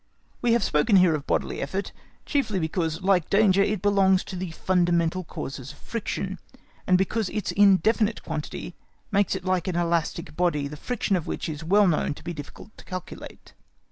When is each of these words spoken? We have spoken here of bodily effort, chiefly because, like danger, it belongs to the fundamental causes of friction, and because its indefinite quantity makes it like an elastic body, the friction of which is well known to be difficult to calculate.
We 0.41 0.53
have 0.53 0.63
spoken 0.63 0.95
here 0.95 1.13
of 1.13 1.27
bodily 1.27 1.61
effort, 1.61 1.91
chiefly 2.25 2.57
because, 2.57 3.03
like 3.03 3.29
danger, 3.29 3.61
it 3.61 3.83
belongs 3.83 4.23
to 4.23 4.35
the 4.35 4.49
fundamental 4.49 5.23
causes 5.23 5.73
of 5.73 5.77
friction, 5.77 6.39
and 6.87 6.97
because 6.97 7.29
its 7.29 7.51
indefinite 7.51 8.23
quantity 8.23 8.73
makes 9.11 9.35
it 9.35 9.45
like 9.45 9.67
an 9.67 9.75
elastic 9.75 10.35
body, 10.35 10.67
the 10.67 10.75
friction 10.75 11.15
of 11.15 11.27
which 11.27 11.47
is 11.47 11.63
well 11.63 11.85
known 11.87 12.15
to 12.15 12.23
be 12.23 12.33
difficult 12.33 12.75
to 12.79 12.83
calculate. 12.85 13.53